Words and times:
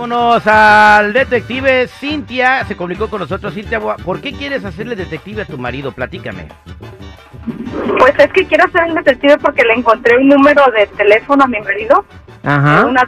Vámonos 0.00 0.46
al 0.46 1.12
detective 1.12 1.86
Cintia. 1.86 2.64
Se 2.64 2.74
comunicó 2.74 3.10
con 3.10 3.20
nosotros. 3.20 3.52
Cintia, 3.52 3.78
¿por 3.80 4.22
qué 4.22 4.32
quieres 4.32 4.64
hacerle 4.64 4.96
detective 4.96 5.42
a 5.42 5.44
tu 5.44 5.58
marido? 5.58 5.92
Platícame. 5.92 6.48
Pues 7.98 8.14
es 8.18 8.32
que 8.32 8.46
quiero 8.46 8.66
ser 8.70 8.84
un 8.84 8.94
detective 8.94 9.36
porque 9.36 9.62
le 9.62 9.74
encontré 9.74 10.16
un 10.16 10.28
número 10.28 10.62
de 10.74 10.86
teléfono 10.86 11.44
a 11.44 11.48
mi 11.48 11.60
marido. 11.60 12.06
Ajá. 12.42 12.86
Una 12.86 13.02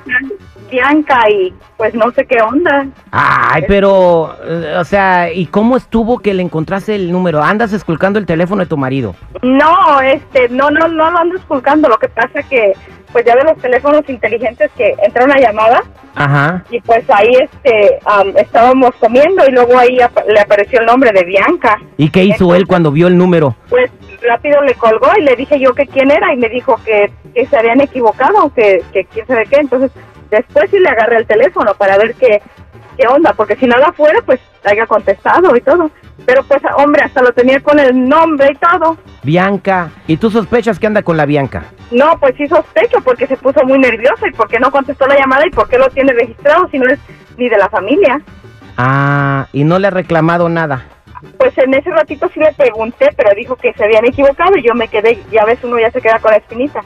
Bianca 0.71 1.31
y 1.31 1.55
pues 1.79 1.95
no 1.95 2.11
sé 2.13 2.27
qué 2.27 2.43
onda. 2.43 2.87
Ay, 3.11 3.65
pero, 3.67 4.37
eh, 4.45 4.77
o 4.79 4.85
sea, 4.85 5.33
¿y 5.33 5.47
cómo 5.47 5.79
estuvo 5.79 6.19
que 6.19 6.35
le 6.35 6.43
encontraste 6.43 6.95
el 6.95 7.11
número? 7.11 7.43
¿Andas 7.43 7.73
esculcando 7.73 8.19
el 8.19 8.27
teléfono 8.27 8.61
de 8.61 8.69
tu 8.69 8.77
marido? 8.77 9.15
No, 9.43 10.01
este, 10.03 10.51
no, 10.51 10.71
no, 10.71 10.89
no 10.89 11.11
lo 11.11 11.19
ando 11.19 11.37
esculcando. 11.37 11.89
Lo 11.89 11.99
que 11.99 12.09
pasa 12.09 12.43
que, 12.43 12.75
pues 13.13 13.25
ya 13.25 13.35
de 13.37 13.45
los 13.45 13.57
teléfonos 13.59 14.03
inteligentes 14.09 14.71
que 14.77 14.95
entra 15.03 15.25
una 15.25 15.39
llamada. 15.39 15.83
Ajá. 16.15 16.65
Y 16.71 16.81
pues 16.81 17.05
ahí, 17.11 17.31
este, 17.41 17.99
am, 18.05 18.33
estábamos 18.37 18.91
comiendo 19.01 19.45
y 19.47 19.53
luego 19.53 19.79
ahí 19.79 20.01
ap- 20.01 20.27
le 20.29 20.41
apareció 20.41 20.81
el 20.81 20.87
nombre 20.87 21.11
de 21.13 21.25
Bianca. 21.25 21.79
¿Y 21.97 22.11
qué 22.11 22.25
hizo 22.25 22.55
él 22.55 22.67
cuando 22.67 22.91
vio 22.91 23.07
el 23.09 23.17
número? 23.17 23.55
Pues 23.69 23.91
rápido 24.23 24.61
le 24.63 24.75
colgó 24.75 25.09
y 25.19 25.23
le 25.23 25.35
dije 25.37 25.59
yo 25.59 25.75
que 25.75 25.87
quién 25.87 26.11
era 26.11 26.33
y 26.33 26.37
me 26.37 26.49
dijo 26.49 26.77
que, 26.85 27.11
que 27.35 27.47
se 27.47 27.57
habían 27.57 27.81
equivocado, 27.81 28.53
que, 28.55 28.83
que 28.93 29.05
quién 29.07 29.27
sabe 29.27 29.47
qué. 29.47 29.57
Entonces 29.61 29.91
después 30.31 30.71
sí 30.71 30.79
le 30.79 30.89
agarré 30.89 31.17
el 31.19 31.27
teléfono 31.27 31.75
para 31.75 31.97
ver 31.99 32.15
qué, 32.15 32.41
qué 32.97 33.07
onda, 33.07 33.33
porque 33.33 33.57
si 33.57 33.67
nada 33.67 33.93
fuera, 33.93 34.21
pues 34.23 34.41
haya 34.65 34.87
contestado 34.87 35.55
y 35.57 35.61
todo. 35.61 35.91
Pero 36.27 36.43
pues, 36.45 36.63
hombre, 36.77 37.03
hasta 37.03 37.23
lo 37.23 37.33
tenía 37.33 37.61
con 37.61 37.79
el 37.79 38.09
nombre 38.09 38.51
y 38.53 38.57
todo. 38.57 38.97
Bianca. 39.23 39.91
¿Y 40.07 40.17
tú 40.17 40.31
sospechas 40.31 40.79
que 40.79 40.87
anda 40.87 41.03
con 41.03 41.17
la 41.17 41.27
Bianca? 41.27 41.65
No, 41.91 42.19
pues 42.19 42.35
sí 42.37 42.47
sospecho 42.47 42.99
porque 43.03 43.27
se 43.27 43.37
puso 43.37 43.65
muy 43.65 43.79
nerviosa 43.79 44.29
y 44.29 44.33
porque 44.33 44.59
no 44.59 44.71
contestó 44.71 45.07
la 45.07 45.19
llamada 45.19 45.47
y 45.47 45.51
porque 45.51 45.79
lo 45.79 45.89
tiene 45.91 46.13
registrado 46.13 46.69
si 46.71 46.79
no 46.79 46.87
es 46.87 46.99
ni 47.37 47.49
de 47.49 47.59
la 47.59 47.69
familia. 47.69 48.21
Ah, 48.77 49.47
y 49.53 49.65
no 49.65 49.79
le 49.79 49.89
ha 49.89 49.91
reclamado 49.91 50.49
nada. 50.49 50.87
Pues 51.39 51.57
en 51.59 51.73
ese 51.75 51.91
ratito 51.91 52.29
sí 52.35 52.41
le 52.41 52.53
pregunté, 52.53 53.11
pero 53.17 53.31
dijo 53.37 53.55
que 53.57 53.73
se 53.75 53.85
habían 53.85 54.05
equivocado 54.05 54.57
y 54.57 54.63
yo 54.63 54.75
me 54.75 54.89
quedé, 54.89 55.23
ya 55.31 55.45
ves, 55.45 55.59
uno 55.63 55.79
ya 55.79 55.91
se 55.91 56.01
queda 56.01 56.19
con 56.19 56.33
la 56.33 56.39
espinita, 56.39 56.83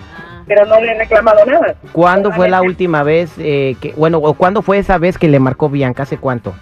pero 0.46 0.64
no 0.66 0.80
le 0.80 0.92
he 0.92 0.98
reclamado 0.98 1.44
nada. 1.44 1.74
¿Cuándo 1.92 2.32
fue 2.32 2.48
la 2.48 2.62
última 2.62 3.02
vez 3.02 3.32
eh, 3.38 3.76
que, 3.80 3.92
bueno, 3.96 4.18
o 4.18 4.34
cuándo 4.34 4.62
fue 4.62 4.78
esa 4.78 4.98
vez 4.98 5.18
que 5.18 5.28
le 5.28 5.38
marcó 5.40 5.68
Bianca? 5.68 6.04
¿Hace 6.04 6.18
cuánto? 6.18 6.54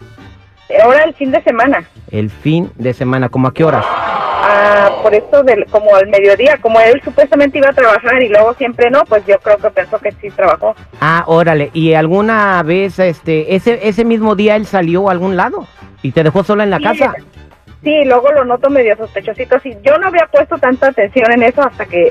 Ahora 0.83 1.05
el 1.05 1.15
fin 1.15 1.31
de 1.31 1.43
semana, 1.43 1.85
El 2.11 2.31
fin 2.31 2.71
de 2.77 2.95
semana, 2.95 3.29
¿cómo 3.29 3.49
a 3.49 3.55
qué 3.55 3.65
horas? 3.65 3.85
ah, 3.87 4.91
por 5.03 5.15
esto 5.15 5.43
del, 5.43 5.65
como 5.67 5.95
al 5.95 6.09
mediodía, 6.09 6.57
como 6.61 6.81
él 6.81 7.01
supuestamente 7.05 7.59
iba 7.59 7.69
a 7.69 7.73
trabajar 7.73 8.23
y 8.23 8.29
luego 8.29 8.55
siempre 8.55 8.91
no, 8.91 9.05
pues 9.05 9.25
yo 9.27 9.39
creo 9.41 9.57
que 9.59 9.71
pensó 9.71 9.99
que 9.99 10.11
sí 10.13 10.31
trabajó. 10.31 10.75
Ah, 11.01 11.25
órale. 11.27 11.71
¿Y 11.75 11.95
alguna 11.95 12.63
vez, 12.63 12.99
este, 12.99 13.55
ese, 13.55 13.87
ese 13.87 14.05
mismo 14.05 14.35
día 14.35 14.57
él 14.57 14.67
salió 14.67 15.09
a 15.09 15.13
algún 15.13 15.37
lado? 15.37 15.67
¿Y 16.03 16.13
te 16.13 16.23
dejó 16.23 16.43
sola 16.45 16.65
en 16.65 16.71
la 16.71 16.79
Sí, 16.79 16.85
casa? 16.85 17.15
Sí, 17.83 18.05
luego 18.07 18.33
lo 18.33 18.45
noto 18.47 18.71
medio 18.71 18.97
sospechosito, 18.97 19.59
sí, 19.61 19.77
yo 19.83 19.99
no 19.99 20.09
había 20.09 20.27
puesto 20.33 20.57
tanta 20.59 20.89
atención 20.89 21.31
en 21.33 21.43
eso 21.43 21.63
hasta 21.63 21.85
que 21.85 22.11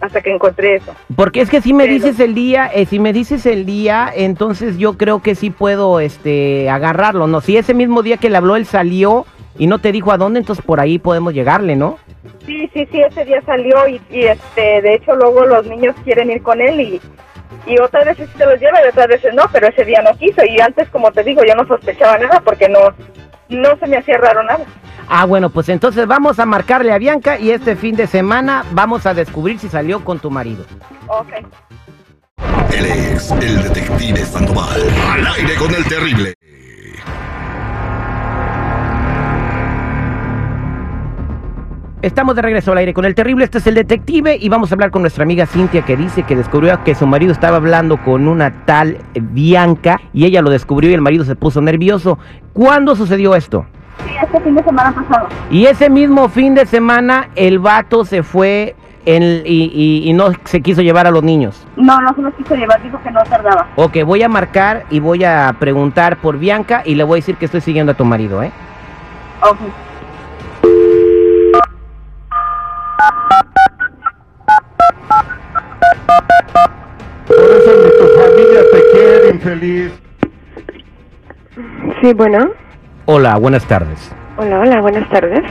hasta 0.00 0.20
que 0.20 0.32
encontré 0.32 0.76
eso. 0.76 0.94
Porque 1.16 1.40
es 1.40 1.50
que 1.50 1.60
si 1.60 1.72
me 1.72 1.84
Pero- 1.84 1.94
dices 1.94 2.20
el 2.20 2.34
día, 2.34 2.70
eh, 2.72 2.86
si 2.86 2.98
me 2.98 3.12
dices 3.12 3.46
el 3.46 3.66
día, 3.66 4.10
entonces 4.14 4.78
yo 4.78 4.96
creo 4.96 5.20
que 5.22 5.34
sí 5.34 5.50
puedo, 5.50 6.00
este, 6.00 6.70
agarrarlo, 6.70 7.26
¿no? 7.26 7.40
Si 7.40 7.56
ese 7.56 7.74
mismo 7.74 8.02
día 8.02 8.16
que 8.16 8.30
le 8.30 8.36
habló 8.36 8.56
él 8.56 8.66
salió 8.66 9.26
y 9.58 9.66
no 9.66 9.78
te 9.78 9.90
dijo 9.92 10.12
a 10.12 10.18
dónde, 10.18 10.40
entonces 10.40 10.64
por 10.64 10.78
ahí 10.80 10.98
podemos 10.98 11.34
llegarle, 11.34 11.74
¿no? 11.76 11.98
Sí, 12.46 12.70
sí, 12.72 12.86
sí, 12.90 13.00
ese 13.00 13.24
día 13.24 13.42
salió 13.44 13.88
y, 13.88 14.00
y, 14.10 14.22
este, 14.24 14.80
de 14.82 14.94
hecho 14.94 15.14
luego 15.16 15.44
los 15.44 15.66
niños 15.66 15.94
quieren 16.04 16.30
ir 16.30 16.42
con 16.42 16.60
él 16.60 16.80
y, 16.80 17.00
y 17.66 17.78
otras 17.78 18.04
veces 18.06 18.28
sí 18.32 18.38
se 18.38 18.46
los 18.46 18.60
lleva 18.60 18.78
y 18.84 18.88
otras 18.88 19.08
veces 19.08 19.34
no, 19.34 19.42
pero 19.52 19.66
ese 19.68 19.84
día 19.84 20.00
no 20.02 20.16
quiso 20.16 20.42
y 20.44 20.60
antes, 20.60 20.88
como 20.90 21.10
te 21.12 21.24
digo, 21.24 21.42
yo 21.46 21.54
no 21.54 21.66
sospechaba 21.66 22.16
nada 22.18 22.40
porque 22.44 22.68
no, 22.68 22.78
no 23.48 23.76
se 23.78 23.86
me 23.86 23.96
hacía 23.96 24.18
raro 24.18 24.42
nada. 24.42 24.64
Ah, 25.08 25.24
bueno, 25.24 25.50
pues 25.50 25.68
entonces 25.68 26.06
vamos 26.06 26.38
a 26.38 26.46
marcarle 26.46 26.92
a 26.92 26.98
Bianca 26.98 27.38
y 27.38 27.50
este 27.50 27.76
fin 27.76 27.96
de 27.96 28.06
semana 28.06 28.64
vamos 28.72 29.06
a 29.06 29.14
descubrir 29.14 29.58
si 29.58 29.68
salió 29.68 30.04
con 30.04 30.18
tu 30.18 30.30
marido. 30.30 30.64
Ok. 31.06 31.32
Él 32.72 32.86
es 32.86 33.30
el 33.32 33.62
detective 33.62 34.18
Sandoval. 34.24 34.82
Al 35.10 35.26
aire 35.26 35.54
con 35.56 35.74
el 35.74 35.84
terrible. 35.84 36.34
Estamos 42.00 42.36
de 42.36 42.42
regreso 42.42 42.70
al 42.70 42.78
aire 42.78 42.94
con 42.94 43.04
el 43.04 43.14
terrible, 43.16 43.44
este 43.44 43.58
es 43.58 43.66
el 43.66 43.74
detective 43.74 44.36
y 44.40 44.48
vamos 44.48 44.70
a 44.70 44.76
hablar 44.76 44.92
con 44.92 45.02
nuestra 45.02 45.24
amiga 45.24 45.46
Cintia 45.46 45.82
que 45.82 45.96
dice 45.96 46.22
que 46.22 46.36
descubrió 46.36 46.84
que 46.84 46.94
su 46.94 47.08
marido 47.08 47.32
estaba 47.32 47.56
hablando 47.56 47.96
con 47.96 48.28
una 48.28 48.52
tal 48.64 48.98
Bianca 49.20 50.00
y 50.12 50.24
ella 50.24 50.40
lo 50.40 50.50
descubrió 50.50 50.90
y 50.90 50.94
el 50.94 51.00
marido 51.00 51.24
se 51.24 51.34
puso 51.34 51.60
nervioso. 51.60 52.16
¿Cuándo 52.52 52.94
sucedió 52.94 53.34
esto? 53.34 53.66
Sí, 54.04 54.12
este 54.22 54.40
fin 54.40 54.54
de 54.54 54.62
semana 54.62 54.92
pasado. 54.94 55.28
Y 55.50 55.66
ese 55.66 55.90
mismo 55.90 56.28
fin 56.28 56.54
de 56.54 56.66
semana 56.66 57.30
el 57.34 57.58
vato 57.58 58.04
se 58.04 58.22
fue 58.22 58.76
en- 59.04 59.42
y, 59.44 59.64
y- 59.74 60.08
y 60.08 60.12
no 60.12 60.30
se 60.44 60.60
quiso 60.60 60.82
llevar 60.82 61.08
a 61.08 61.10
los 61.10 61.24
niños. 61.24 61.66
No, 61.76 62.00
no 62.00 62.14
se 62.14 62.22
los 62.22 62.32
quiso 62.34 62.54
llevar, 62.54 62.80
dijo 62.80 63.00
que 63.02 63.10
no 63.10 63.24
tardaba. 63.24 63.66
Ok, 63.74 64.04
voy 64.06 64.22
a 64.22 64.28
marcar 64.28 64.84
y 64.90 65.00
voy 65.00 65.24
a 65.24 65.52
preguntar 65.58 66.18
por 66.18 66.38
Bianca 66.38 66.82
y 66.84 66.94
le 66.94 67.02
voy 67.02 67.16
a 67.16 67.20
decir 67.22 67.34
que 67.36 67.46
estoy 67.46 67.60
siguiendo 67.60 67.90
a 67.90 67.96
tu 67.96 68.04
marido, 68.04 68.40
¿eh? 68.44 68.52
Ok. 69.42 69.58
Por 77.26 77.36
eso 77.36 77.70
ni 77.82 77.90
tu 77.98 78.06
familia 78.20 78.60
te 78.72 78.82
quiere, 78.92 79.30
infeliz. 79.34 79.92
Sí, 82.00 82.14
bueno. 82.14 82.50
Hola, 83.06 83.36
buenas 83.36 83.66
tardes. 83.66 84.14
Hola, 84.36 84.60
hola, 84.60 84.80
buenas 84.80 85.08
tardes. 85.10 85.42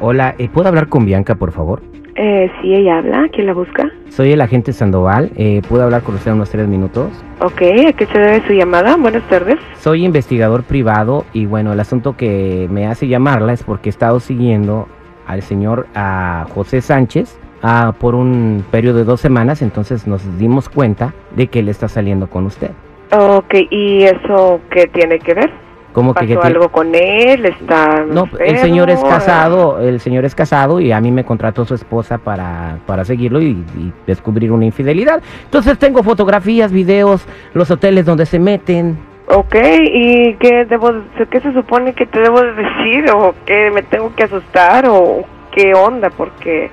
Hola, 0.00 0.34
eh, 0.38 0.48
¿puedo 0.48 0.68
hablar 0.68 0.88
con 0.88 1.04
Bianca, 1.04 1.34
por 1.34 1.52
favor? 1.52 1.82
Eh, 2.14 2.50
sí, 2.60 2.74
ella 2.74 2.98
habla. 2.98 3.28
¿Quién 3.32 3.46
la 3.46 3.52
busca? 3.52 3.90
Soy 4.08 4.32
el 4.32 4.40
agente 4.40 4.72
Sandoval. 4.72 5.30
Eh, 5.36 5.60
¿Puedo 5.68 5.84
hablar 5.84 6.02
con 6.02 6.14
usted 6.14 6.32
unos 6.32 6.48
tres 6.50 6.66
minutos? 6.66 7.10
Ok, 7.40 7.60
¿a 7.88 7.92
qué 7.92 8.06
se 8.06 8.18
debe 8.18 8.46
su 8.46 8.54
llamada? 8.54 8.96
Buenas 8.96 9.22
tardes. 9.28 9.58
Soy 9.78 10.04
investigador 10.04 10.62
privado 10.64 11.26
y 11.34 11.44
bueno, 11.44 11.72
el 11.74 11.80
asunto 11.80 12.16
que 12.16 12.68
me 12.70 12.86
hace 12.86 13.08
llamarla 13.08 13.52
es 13.52 13.62
porque 13.62 13.88
he 13.88 13.90
estado 13.90 14.20
siguiendo 14.20 14.88
al 15.26 15.42
señor 15.42 15.86
a 15.94 16.46
José 16.54 16.80
Sánchez 16.80 17.38
ah, 17.62 17.92
por 17.98 18.14
un 18.14 18.64
periodo 18.70 18.98
de 18.98 19.04
dos 19.04 19.20
semanas, 19.20 19.62
entonces 19.62 20.06
nos 20.06 20.22
dimos 20.38 20.68
cuenta 20.68 21.14
de 21.34 21.48
que 21.48 21.60
él 21.60 21.68
está 21.68 21.88
saliendo 21.88 22.28
con 22.28 22.46
usted. 22.46 22.70
Ok, 23.12 23.54
¿y 23.70 24.04
eso 24.04 24.60
qué 24.70 24.86
tiene 24.88 25.18
que 25.18 25.34
ver? 25.34 25.50
¿Cómo 25.92 26.12
¿Pasó 26.12 26.26
que 26.26 26.34
algo 26.46 26.68
con 26.68 26.94
él? 26.94 27.46
¿Está 27.46 28.04
No, 28.06 28.28
el 28.38 28.58
señor 28.58 28.90
es 28.90 28.96
enfermo? 28.96 29.16
casado, 29.16 29.80
el 29.80 29.98
señor 29.98 30.26
es 30.26 30.34
casado 30.34 30.78
y 30.78 30.92
a 30.92 31.00
mí 31.00 31.10
me 31.10 31.24
contrató 31.24 31.64
su 31.64 31.74
esposa 31.74 32.18
para, 32.18 32.80
para 32.84 33.06
seguirlo 33.06 33.40
y, 33.40 33.64
y 33.78 33.92
descubrir 34.06 34.52
una 34.52 34.66
infidelidad. 34.66 35.22
Entonces 35.44 35.78
tengo 35.78 36.02
fotografías, 36.02 36.70
videos, 36.70 37.24
los 37.54 37.70
hoteles 37.70 38.04
donde 38.04 38.26
se 38.26 38.38
meten. 38.38 38.98
Ok, 39.28 39.54
¿y 39.82 40.34
qué 40.34 40.64
debo, 40.66 40.90
qué 41.30 41.40
se 41.40 41.52
supone 41.52 41.94
que 41.94 42.06
te 42.06 42.20
debo 42.20 42.40
de 42.40 42.52
decir? 42.52 43.10
¿O 43.12 43.34
qué 43.44 43.70
me 43.72 43.82
tengo 43.82 44.14
que 44.14 44.24
asustar? 44.24 44.86
¿O 44.88 45.24
qué 45.50 45.74
onda? 45.74 46.10
Porque 46.10 46.70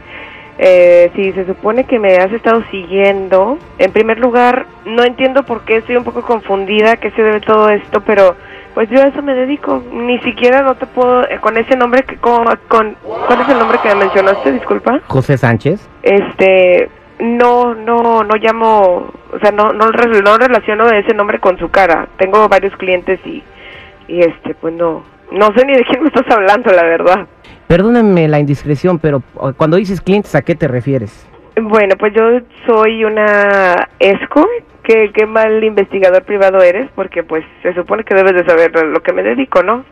eh, 0.59 1.09
si 1.15 1.31
se 1.33 1.45
supone 1.47 1.85
que 1.85 1.97
me 1.97 2.15
has 2.17 2.31
estado 2.31 2.63
siguiendo, 2.69 3.57
en 3.79 3.91
primer 3.91 4.19
lugar, 4.19 4.67
no 4.85 5.03
entiendo 5.03 5.43
por 5.43 5.61
qué 5.65 5.77
estoy 5.77 5.95
un 5.95 6.03
poco 6.03 6.21
confundida, 6.21 6.97
qué 6.97 7.09
se 7.11 7.23
debe 7.23 7.39
todo 7.41 7.69
esto, 7.69 8.01
pero 8.01 8.35
pues 8.75 8.87
yo 8.89 9.01
a 9.01 9.07
eso 9.07 9.23
me 9.23 9.33
dedico. 9.33 9.81
Ni 9.91 10.19
siquiera 10.19 10.61
no 10.61 10.75
te 10.75 10.85
puedo, 10.85 11.23
eh, 11.27 11.39
con 11.41 11.57
ese 11.57 11.75
nombre, 11.75 12.03
que, 12.03 12.17
con, 12.17 12.45
con- 12.67 12.95
¿cuál 13.27 13.41
es 13.41 13.49
el 13.49 13.57
nombre 13.57 13.79
que 13.81 13.89
me 13.89 13.95
mencionaste? 13.95 14.51
Disculpa. 14.51 14.99
José 15.07 15.37
Sánchez. 15.39 15.89
Este, 16.03 16.87
no, 17.19 17.73
no, 17.75 18.23
no 18.23 18.35
llamo, 18.35 19.11
o 19.31 19.39
sea, 19.41 19.51
no, 19.51 19.73
no, 19.73 19.91
no 19.91 20.37
relaciono 20.37 20.89
ese 20.89 21.13
nombre 21.13 21.39
con 21.39 21.57
su 21.57 21.69
cara. 21.69 22.07
Tengo 22.17 22.47
varios 22.49 22.75
clientes 22.77 23.19
y, 23.25 23.43
y 24.07 24.19
este, 24.19 24.55
pues 24.55 24.73
no, 24.73 25.03
no 25.31 25.47
sé 25.55 25.65
ni 25.65 25.75
de 25.75 25.83
quién 25.85 26.03
me 26.03 26.09
estás 26.09 26.29
hablando, 26.35 26.71
la 26.71 26.83
verdad. 26.83 27.27
Perdónenme 27.67 28.27
la 28.27 28.39
indiscreción, 28.39 28.99
pero 28.99 29.21
cuando 29.57 29.77
dices 29.77 30.01
clientes, 30.01 30.35
¿a 30.35 30.41
qué 30.41 30.55
te 30.55 30.67
refieres? 30.67 31.27
Bueno, 31.59 31.95
pues 31.97 32.13
yo 32.13 32.39
soy 32.65 33.03
una 33.05 33.89
esco. 33.99 34.47
Qué, 34.83 35.11
qué 35.13 35.25
mal 35.25 35.63
investigador 35.63 36.23
privado 36.23 36.61
eres, 36.61 36.89
porque 36.93 37.23
pues 37.23 37.45
se 37.61 37.73
supone 37.73 38.03
que 38.03 38.15
debes 38.15 38.33
de 38.33 38.45
saber 38.45 38.71
lo 38.85 39.01
que 39.01 39.13
me 39.13 39.23
dedico, 39.23 39.63
¿no? 39.63 39.85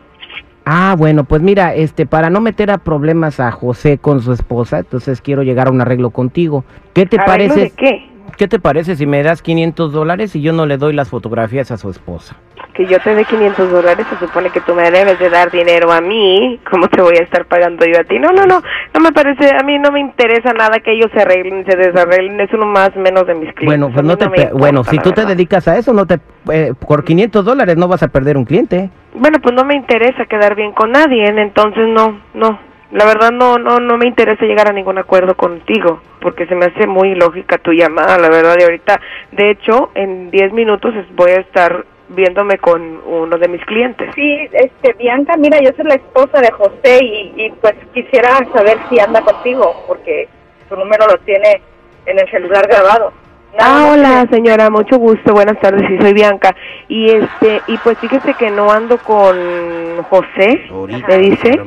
Ah, 0.64 0.94
bueno, 0.96 1.24
pues 1.24 1.42
mira, 1.42 1.74
este, 1.74 2.06
para 2.06 2.30
no 2.30 2.40
meter 2.40 2.70
a 2.70 2.78
problemas 2.78 3.40
a 3.40 3.50
José 3.50 3.98
con 3.98 4.20
su 4.22 4.32
esposa, 4.32 4.78
entonces 4.78 5.20
quiero 5.20 5.42
llegar 5.42 5.68
a 5.68 5.70
un 5.70 5.80
arreglo 5.80 6.10
contigo. 6.10 6.64
¿Qué 6.92 7.06
te 7.06 7.16
¿Arreglo 7.16 7.32
parece? 7.54 7.60
de 7.60 7.70
qué? 7.70 8.08
¿Qué 8.36 8.48
te 8.48 8.58
parece 8.58 8.96
si 8.96 9.06
me 9.06 9.22
das 9.22 9.42
500 9.42 9.92
dólares 9.92 10.34
y 10.36 10.40
yo 10.40 10.52
no 10.52 10.66
le 10.66 10.78
doy 10.78 10.94
las 10.94 11.08
fotografías 11.10 11.70
a 11.70 11.76
su 11.76 11.90
esposa? 11.90 12.36
que 12.74 12.86
yo 12.86 12.98
te 13.00 13.14
dé 13.14 13.24
500 13.24 13.70
dólares, 13.70 14.06
se 14.08 14.26
supone 14.26 14.50
que 14.50 14.60
tú 14.60 14.74
me 14.74 14.90
debes 14.90 15.18
de 15.18 15.28
dar 15.28 15.50
dinero 15.50 15.92
a 15.92 16.00
mí, 16.00 16.58
¿cómo 16.70 16.88
te 16.88 17.02
voy 17.02 17.16
a 17.18 17.22
estar 17.22 17.44
pagando 17.44 17.84
yo 17.84 18.00
a 18.00 18.04
ti? 18.04 18.18
No, 18.18 18.30
no, 18.30 18.46
no, 18.46 18.62
no 18.94 19.00
me 19.00 19.12
parece, 19.12 19.50
a 19.54 19.62
mí 19.62 19.78
no 19.78 19.90
me 19.90 20.00
interesa 20.00 20.52
nada 20.52 20.78
que 20.80 20.92
ellos 20.92 21.10
se 21.14 21.20
arreglen, 21.20 21.64
se 21.66 21.76
desarreglen, 21.76 22.40
es 22.40 22.52
uno 22.52 22.66
más 22.66 22.94
menos 22.96 23.26
de 23.26 23.34
mis 23.34 23.52
clientes. 23.52 23.66
Bueno, 23.66 23.90
pues 23.92 24.04
no 24.04 24.16
te 24.16 24.24
importa, 24.24 24.50
bueno, 24.54 24.84
si 24.84 24.98
tú 24.98 25.12
te 25.12 25.26
dedicas 25.26 25.68
a 25.68 25.76
eso, 25.76 25.92
no 25.92 26.06
te 26.06 26.18
eh, 26.50 26.72
por 26.78 27.04
500 27.04 27.44
dólares 27.44 27.76
no 27.76 27.88
vas 27.88 28.02
a 28.02 28.08
perder 28.08 28.36
un 28.36 28.44
cliente. 28.44 28.90
Bueno, 29.22 29.38
pues 29.40 29.54
no 29.54 29.64
me 29.64 29.76
interesa 29.76 30.26
quedar 30.26 30.56
bien 30.56 30.72
con 30.72 30.90
nadie, 30.90 31.24
entonces 31.28 31.86
no, 31.86 32.22
no. 32.34 32.58
La 32.90 33.04
verdad 33.04 33.30
no, 33.30 33.56
no, 33.56 33.78
no 33.78 33.96
me 33.96 34.08
interesa 34.08 34.44
llegar 34.44 34.68
a 34.68 34.72
ningún 34.72 34.98
acuerdo 34.98 35.36
contigo, 35.36 36.02
porque 36.20 36.44
se 36.46 36.56
me 36.56 36.64
hace 36.66 36.88
muy 36.88 37.14
lógica 37.14 37.58
tu 37.58 37.72
llamada, 37.72 38.18
la 38.18 38.28
verdad. 38.28 38.56
Y 38.58 38.64
ahorita, 38.64 39.00
de 39.30 39.50
hecho, 39.52 39.92
en 39.94 40.32
10 40.32 40.52
minutos 40.52 40.92
voy 41.12 41.30
a 41.30 41.40
estar 41.40 41.84
viéndome 42.08 42.58
con 42.58 43.00
uno 43.06 43.38
de 43.38 43.46
mis 43.46 43.64
clientes. 43.64 44.10
Sí, 44.16 44.48
este, 44.50 44.94
Bianca, 44.94 45.36
mira, 45.36 45.60
yo 45.60 45.70
soy 45.76 45.84
la 45.84 45.94
esposa 45.94 46.40
de 46.40 46.50
José 46.50 46.98
y, 47.00 47.32
y 47.36 47.50
pues 47.60 47.74
quisiera 47.94 48.44
saber 48.52 48.76
si 48.90 48.98
anda 48.98 49.20
contigo, 49.20 49.84
porque 49.86 50.28
su 50.68 50.74
número 50.74 51.06
lo 51.06 51.18
tiene 51.18 51.62
en 52.06 52.18
el 52.18 52.28
celular 52.28 52.66
grabado. 52.66 53.12
Ah, 53.58 53.90
hola 53.92 54.26
señora, 54.30 54.70
mucho 54.70 54.96
gusto, 54.98 55.34
buenas 55.34 55.60
tardes, 55.60 55.86
sí 55.86 55.98
soy 56.00 56.14
Bianca. 56.14 56.56
Y 56.88 57.10
este, 57.10 57.60
y 57.66 57.76
pues 57.78 57.98
fíjese 57.98 58.32
que 58.34 58.50
no 58.50 58.70
ando 58.72 58.96
con 58.98 59.36
José, 60.08 60.70
me 61.06 61.18
dice. 61.18 61.60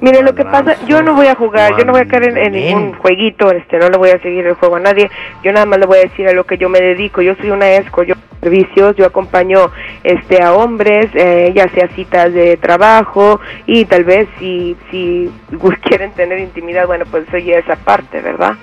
Mire, 0.00 0.22
lo 0.22 0.34
que 0.34 0.44
pasa, 0.44 0.76
yo 0.86 1.00
no 1.02 1.14
voy 1.14 1.28
a 1.28 1.36
jugar, 1.36 1.76
yo 1.78 1.84
no 1.84 1.92
voy 1.92 2.00
a 2.02 2.06
caer 2.06 2.30
en, 2.30 2.38
en 2.38 2.52
ningún 2.52 2.94
jueguito, 2.94 3.52
este, 3.52 3.78
no 3.78 3.88
le 3.88 3.98
voy 3.98 4.10
a 4.10 4.18
seguir 4.20 4.46
el 4.46 4.54
juego 4.54 4.76
a 4.76 4.80
nadie, 4.80 5.10
yo 5.44 5.52
nada 5.52 5.66
más 5.66 5.78
le 5.78 5.86
voy 5.86 5.98
a 5.98 6.02
decir 6.02 6.26
a 6.28 6.32
lo 6.32 6.44
que 6.44 6.58
yo 6.58 6.68
me 6.68 6.80
dedico, 6.80 7.22
yo 7.22 7.34
soy 7.36 7.50
una 7.50 7.70
esco, 7.70 8.02
yo 8.02 8.14
servicios, 8.40 8.96
yo 8.96 9.06
acompaño 9.06 9.70
este 10.04 10.42
a 10.42 10.54
hombres, 10.54 11.08
eh, 11.14 11.52
ya 11.54 11.68
sea 11.70 11.88
citas 11.88 12.32
de 12.32 12.56
trabajo 12.56 13.40
y 13.66 13.84
tal 13.84 14.04
vez 14.04 14.28
si 14.38 14.76
si 14.90 15.30
quieren 15.82 16.12
tener 16.12 16.38
intimidad, 16.40 16.86
bueno, 16.86 17.04
pues 17.10 17.28
eso 17.28 17.38
ya 17.38 17.58
es 17.58 17.68
aparte, 17.68 18.20
¿verdad? 18.20 18.54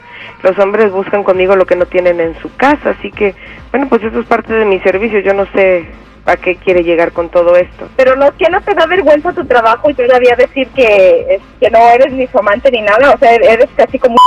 Los 0.46 0.60
hombres 0.60 0.92
buscan 0.92 1.24
conmigo 1.24 1.56
lo 1.56 1.66
que 1.66 1.76
no 1.76 1.88
tienen 1.88 2.20
en 2.20 2.40
su 2.40 2.56
casa, 2.56 2.92
así 2.92 3.10
que, 3.12 3.34
bueno, 3.72 3.90
pues 3.90 4.04
eso 4.04 4.20
es 4.20 4.28
parte 4.28 4.54
de 4.54 4.64
mi 4.64 4.80
servicio, 4.82 5.20
yo 5.22 5.34
no 5.34 5.48
sé 5.48 5.88
a 6.24 6.38
qué 6.38 6.56
quiere 6.58 6.84
llegar 6.84 7.14
con 7.14 7.30
todo 7.30 7.56
esto. 7.56 7.90
Pero 7.96 8.16
no, 8.16 8.32
que 8.38 8.48
no 8.52 8.62
te 8.62 8.76
da 8.76 8.86
vergüenza 8.86 9.34
tu 9.34 9.44
trabajo 9.46 9.90
y 9.90 9.96
todavía 9.96 10.36
decir 10.36 10.68
que, 10.76 11.40
que 11.60 11.72
no 11.72 11.80
eres 11.90 12.14
ni 12.14 12.28
su 12.28 12.38
amante 12.38 12.70
ni 12.70 12.84
nada, 12.84 13.16
o 13.16 13.18
sea, 13.18 13.34
eres 13.34 13.70
casi 13.76 13.98
como 13.98 14.18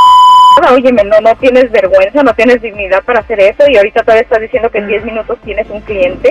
oye, 0.73 0.93
no, 0.93 1.21
no 1.21 1.35
tienes 1.37 1.71
vergüenza, 1.71 2.23
no 2.23 2.35
tienes 2.35 2.61
dignidad 2.63 3.03
para 3.05 3.21
hacer 3.21 3.41
eso 3.41 3.65
y 3.69 3.77
ahorita 3.77 4.03
todavía 4.03 4.23
estás 4.23 4.41
diciendo 4.41 4.71
que 4.71 4.79
en 4.79 4.89
10 4.89 5.05
minutos 5.05 5.39
tienes 5.45 5.69
un 5.71 5.81
cliente. 5.83 6.31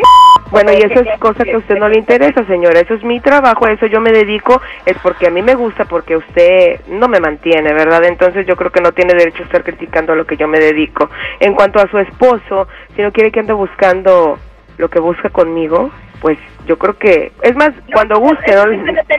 Bueno, 0.51 0.71
y 0.71 0.77
¿Qué 0.77 0.85
eso 0.85 1.01
es 1.01 1.19
cosa 1.19 1.43
que 1.43 1.53
a 1.53 1.57
usted 1.57 1.77
no 1.77 1.89
le 1.89 1.97
interesa, 1.97 2.45
señora. 2.45 2.79
Eso 2.79 2.93
es 2.93 3.03
mi 3.03 3.19
trabajo, 3.19 3.65
a 3.65 3.71
eso 3.71 3.85
yo 3.87 3.99
me 3.99 4.11
dedico, 4.11 4.61
es 4.85 4.97
porque 4.99 5.27
a 5.27 5.31
mí 5.31 5.41
me 5.41 5.55
gusta, 5.55 5.85
porque 5.85 6.15
usted 6.15 6.81
no 6.87 7.07
me 7.07 7.19
mantiene, 7.19 7.73
¿verdad? 7.73 8.03
Entonces 8.05 8.45
yo 8.45 8.55
creo 8.55 8.71
que 8.71 8.81
no 8.81 8.91
tiene 8.91 9.13
derecho 9.13 9.43
a 9.43 9.45
estar 9.45 9.63
criticando 9.63 10.13
a 10.13 10.15
lo 10.15 10.25
que 10.25 10.37
yo 10.37 10.47
me 10.47 10.59
dedico. 10.59 11.09
En 11.39 11.53
cuanto 11.53 11.79
a 11.79 11.89
su 11.89 11.97
esposo, 11.99 12.67
si 12.95 13.01
no 13.01 13.11
quiere 13.11 13.31
que 13.31 13.39
ande 13.39 13.53
buscando 13.53 14.39
lo 14.77 14.89
que 14.89 14.99
busca 14.99 15.29
conmigo, 15.29 15.91
pues 16.21 16.37
yo 16.65 16.77
creo 16.77 16.97
que, 16.97 17.31
es 17.41 17.55
más, 17.55 17.71
cuando 17.93 18.19
guste, 18.19 18.55
¿no? 18.55 18.63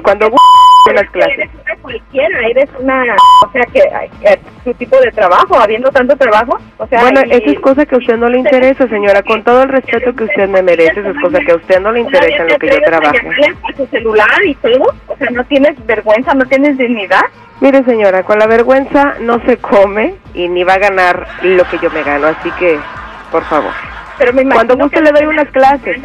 Cuando 0.03 0.31
guste 0.31 0.68
las 0.95 1.11
clases. 1.11 1.39
Eres 1.39 1.51
una 1.55 1.77
cualquiera, 1.83 2.39
eres 2.49 2.71
una, 2.79 3.05
o 3.47 3.53
sea, 3.53 3.63
que, 3.67 3.83
que 4.23 4.39
tu 4.65 4.75
tipo 4.75 4.99
de 5.01 5.11
trabajo, 5.13 5.59
habiendo 5.59 5.91
tanto 5.91 6.17
trabajo, 6.17 6.59
o 6.79 6.87
sea, 6.87 7.01
Bueno, 7.03 7.21
y- 7.27 7.33
eso 7.33 7.51
es 7.51 7.61
cosa 7.61 7.85
que 7.87 7.95
a 7.95 7.99
usted 7.99 8.17
no 8.17 8.29
le 8.29 8.39
interesa, 8.39 8.89
señora. 8.89 9.23
Con 9.23 9.43
todo 9.45 9.63
el 9.65 9.69
respeto 9.69 10.15
que 10.15 10.25
usted 10.25 10.49
me 10.49 10.63
merece, 10.63 11.01
eso 11.01 11.11
es 11.11 11.17
cosa 11.21 11.41
que 11.41 11.53
a 11.53 11.57
usted 11.57 11.81
no 11.81 11.93
le 11.93 12.01
interesa 12.01 12.43
en 12.43 12.49
lo 12.49 12.59
que 12.59 12.67
yo 12.69 12.77
atreves 12.77 13.57
a 13.69 13.73
tu 13.77 13.87
celular 13.87 14.45
y 14.45 14.55
todo, 14.57 14.95
o 15.09 15.17
sea, 15.17 15.31
no 15.31 15.45
tienes 15.45 15.75
vergüenza, 15.87 16.35
no 16.35 16.45
tienes 16.47 16.79
dignidad. 16.79 17.23
Mire, 17.61 17.83
señora, 17.85 18.23
con 18.23 18.39
la 18.39 18.47
vergüenza 18.47 19.17
no 19.21 19.41
se 19.45 19.57
come 19.57 20.15
y 20.33 20.49
ni 20.49 20.63
va 20.65 20.75
a 20.75 20.79
ganar 20.79 21.27
lo 21.43 21.65
que 21.65 21.79
yo 21.79 21.91
me 21.91 22.03
gano, 22.05 22.29
así 22.29 22.51
que, 22.53 22.79
por 23.33 23.43
favor. 23.45 23.73
Pero 24.17 24.33
me 24.33 24.43
imagino 24.43 24.55
Cuando 24.67 24.85
guste 24.85 25.01
le 25.03 25.11
doy 25.13 25.27
unas 25.27 25.49
clases. 25.51 26.01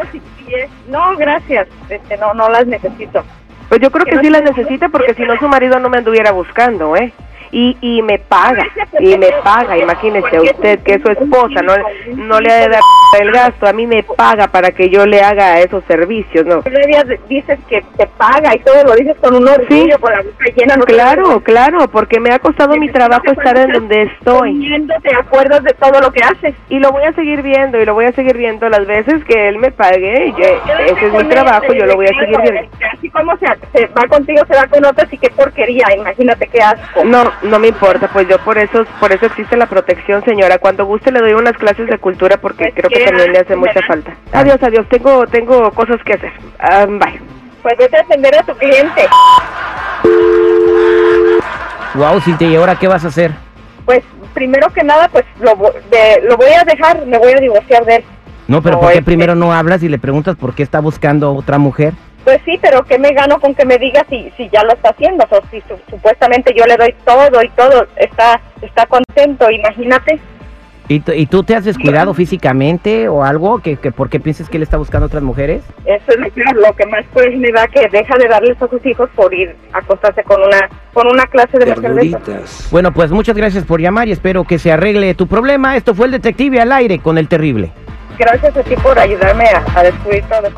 No, 0.87 1.15
gracias, 1.17 1.67
este, 1.89 2.17
no, 2.17 2.33
no 2.33 2.49
las 2.49 2.65
necesito. 2.67 3.23
Pues 3.69 3.81
yo 3.81 3.89
creo 3.91 4.05
Que 4.05 4.11
que 4.11 4.15
no 4.17 4.21
sí 4.21 4.29
la 4.29 4.39
tiene- 4.41 4.51
necesita 4.55 4.89
porque 4.89 5.13
si 5.13 5.23
no 5.23 5.37
su 5.37 5.47
marido 5.47 5.79
no 5.79 5.89
me 5.89 5.97
anduviera 5.97 6.31
buscando, 6.31 6.95
¿eh? 6.95 7.11
Y, 7.55 7.77
y 7.81 8.01
me 8.01 8.17
paga, 8.17 8.65
y 8.99 9.15
me 9.15 9.29
paga, 9.43 9.77
imagínese 9.77 10.39
usted 10.39 10.79
que 10.79 10.95
es 10.95 11.01
su 11.03 11.11
esposa, 11.11 11.61
no, 11.61 11.75
no 12.15 12.41
le 12.41 12.51
ha 12.51 12.55
de 12.61 12.69
dar 12.69 12.81
el 13.19 13.31
gasto, 13.31 13.67
a 13.67 13.73
mí 13.73 13.85
me 13.85 14.01
paga 14.01 14.47
para 14.47 14.71
que 14.71 14.89
yo 14.89 15.05
le 15.05 15.21
haga 15.21 15.59
esos 15.59 15.83
servicios, 15.85 16.47
¿no? 16.47 16.63
Dices 17.29 17.59
que 17.69 17.83
te 17.95 18.07
paga 18.17 18.55
y 18.55 18.59
todo 18.59 18.83
lo 18.83 18.95
dices 18.95 19.15
con 19.21 19.35
un 19.35 19.47
orgullo, 19.47 19.99
con 19.99 20.11
la 20.13 20.21
boca 20.23 20.45
llena. 20.55 20.77
Claro, 20.77 21.41
claro, 21.41 21.87
porque 21.89 22.19
me 22.19 22.31
ha 22.33 22.39
costado 22.39 22.75
mi 22.75 22.89
trabajo 22.89 23.25
estar 23.27 23.55
en 23.55 23.71
donde 23.71 24.01
estoy. 24.03 24.87
Te 25.03 25.15
acuerdas 25.15 25.63
de 25.63 25.73
todo 25.73 26.01
lo 26.01 26.11
que 26.11 26.23
haces. 26.23 26.55
Y 26.69 26.79
lo 26.79 26.91
voy 26.91 27.03
a 27.03 27.13
seguir 27.13 27.43
viendo, 27.43 27.79
y 27.79 27.85
lo 27.85 27.93
voy 27.93 28.05
a 28.05 28.13
seguir 28.13 28.35
viendo 28.35 28.67
las 28.67 28.87
veces 28.87 29.23
que 29.25 29.47
él 29.47 29.59
me 29.59 29.69
pague, 29.71 30.29
ese 30.29 31.05
es 31.05 31.13
mi 31.13 31.23
trabajo, 31.25 31.71
yo 31.71 31.85
lo 31.85 31.95
voy 31.95 32.07
a 32.07 32.19
seguir 32.19 32.41
viendo. 32.41 32.61
Así 32.91 33.09
como 33.09 33.37
se, 33.37 33.45
se 33.73 33.85
va 33.87 34.07
contigo, 34.07 34.41
se 34.47 34.55
va 34.55 34.65
con 34.65 34.83
otras 34.85 35.13
y 35.13 35.17
qué 35.19 35.29
porquería, 35.29 35.85
imagínate 35.95 36.47
qué 36.47 36.59
asco. 36.61 37.05
No, 37.05 37.31
no 37.43 37.59
me 37.59 37.67
importa, 37.67 38.07
pues 38.07 38.27
yo 38.27 38.37
por 38.39 38.57
eso, 38.57 38.85
por 38.99 39.11
eso 39.11 39.25
existe 39.25 39.55
la 39.57 39.65
protección, 39.67 40.23
señora. 40.23 40.57
Cuando 40.57 40.85
guste 40.85 41.11
le 41.11 41.19
doy 41.19 41.33
unas 41.33 41.53
clases 41.57 41.87
de 41.87 41.97
cultura 41.97 42.37
porque 42.37 42.71
Pues 42.73 42.87
creo 42.87 42.89
que 42.89 43.05
también 43.05 43.31
le 43.33 43.39
hace 43.39 43.55
mucha 43.55 43.81
falta. 43.87 44.13
Adiós, 44.31 44.57
adiós, 44.61 44.87
tengo, 44.89 45.25
tengo 45.27 45.71
cosas 45.71 46.01
que 46.03 46.13
hacer. 46.13 46.31
Ah, 46.59 46.85
bye. 46.87 47.19
Pues 47.61 47.77
vete 47.77 47.97
a 47.97 48.01
atender 48.01 48.35
a 48.37 48.43
tu 48.43 48.53
cliente. 48.55 49.07
Wow, 51.95 52.19
Cintia, 52.21 52.47
¿y 52.47 52.55
ahora 52.55 52.75
qué 52.75 52.87
vas 52.87 53.05
a 53.05 53.09
hacer? 53.09 53.31
Pues 53.85 54.03
primero 54.33 54.67
que 54.69 54.83
nada, 54.83 55.07
pues 55.09 55.25
lo, 55.39 55.51
vo- 55.55 55.73
de, 55.91 56.21
lo 56.27 56.37
voy 56.37 56.51
a 56.51 56.63
dejar, 56.63 57.05
me 57.05 57.17
voy 57.19 57.33
a 57.33 57.39
divorciar 57.39 57.85
de 57.85 57.97
él. 57.97 58.03
No, 58.47 58.61
pero 58.61 58.75
No, 58.75 58.81
¿por 58.81 58.89
qué 58.89 58.95
es 58.95 58.99
que- 59.01 59.05
primero 59.05 59.35
no 59.35 59.53
hablas 59.53 59.83
y 59.83 59.89
le 59.89 59.99
preguntas 59.99 60.35
por 60.35 60.55
qué 60.55 60.63
está 60.63 60.79
buscando 60.79 61.27
a 61.27 61.31
otra 61.31 61.57
mujer? 61.59 61.93
Pues 62.23 62.39
sí, 62.45 62.57
pero 62.61 62.83
¿qué 62.83 62.97
me 62.97 63.11
gano 63.11 63.39
con 63.39 63.53
que 63.53 63.65
me 63.65 63.77
diga 63.77 64.05
si, 64.09 64.31
si 64.37 64.49
ya 64.49 64.63
lo 64.63 64.73
está 64.73 64.89
haciendo? 64.91 65.25
O 65.25 65.27
sea, 65.27 65.39
si 65.51 65.59
su- 65.61 65.79
supuestamente 65.89 66.53
yo 66.57 66.65
le 66.65 66.77
doy 66.77 66.95
todo 67.05 67.43
y 67.43 67.49
todo, 67.49 67.85
está, 67.97 68.39
está 68.61 68.85
contento, 68.85 69.49
imagínate. 69.51 70.19
¿Y, 70.89 70.99
tú- 70.99 71.13
y 71.13 71.25
tú 71.25 71.43
te 71.43 71.55
has 71.55 71.63
descuidado 71.65 72.13
físicamente 72.13 73.07
o 73.07 73.23
algo? 73.23 73.59
que, 73.59 73.77
que 73.77 73.91
¿Por 73.91 74.09
qué 74.09 74.19
piensas 74.19 74.49
que 74.49 74.57
él 74.57 74.63
está 74.63 74.77
buscando 74.77 75.05
a 75.05 75.07
otras 75.07 75.23
mujeres? 75.23 75.63
Eso 75.85 76.03
es 76.11 76.17
lo 76.17 76.29
que, 76.31 76.43
lo 76.55 76.73
que 76.75 76.85
más 76.85 77.05
pues 77.13 77.27
me 77.37 77.51
da 77.51 77.67
que 77.67 77.87
deja 77.89 78.17
de 78.17 78.27
darles 78.27 78.61
a 78.61 78.67
sus 78.67 78.85
hijos 78.85 79.09
por 79.15 79.33
ir 79.33 79.55
a 79.73 79.77
acostarse 79.79 80.23
con 80.23 80.41
una 80.41 80.69
con 80.93 81.07
una 81.07 81.23
clase 81.25 81.57
de 81.57 81.65
mujer 81.75 81.93
de 81.95 82.07
esas. 82.07 82.69
Bueno, 82.71 82.91
pues 82.93 83.11
muchas 83.11 83.35
gracias 83.37 83.63
por 83.65 83.79
llamar 83.81 84.07
y 84.07 84.11
espero 84.11 84.43
que 84.43 84.59
se 84.59 84.71
arregle 84.73 85.13
tu 85.15 85.27
problema. 85.27 85.75
Esto 85.77 85.95
fue 85.95 86.05
el 86.07 86.11
detective 86.13 86.59
al 86.61 86.71
aire 86.73 86.99
con 86.99 87.17
el 87.17 87.27
terrible. 87.29 87.71
Gracias 88.17 88.55
a 88.55 88.63
ti 88.63 88.75
por 88.75 88.97
ayudarme 88.99 89.45
a, 89.45 89.79
a 89.79 89.83
descubrir 89.83 90.23
todo. 90.25 90.49